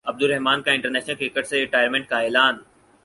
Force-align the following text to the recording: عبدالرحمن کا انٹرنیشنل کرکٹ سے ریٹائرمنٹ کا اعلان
عبدالرحمن 0.05 0.61
کا 0.61 0.71
انٹرنیشنل 0.71 1.15
کرکٹ 1.15 1.47
سے 1.47 1.59
ریٹائرمنٹ 1.59 2.07
کا 2.07 2.19
اعلان 2.19 2.57